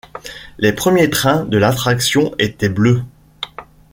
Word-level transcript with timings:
Les 0.57 0.73
premiers 0.73 1.11
trains 1.11 1.45
de 1.45 1.59
l’attraction 1.59 2.33
étaient 2.39 2.69
bleus. 2.69 3.03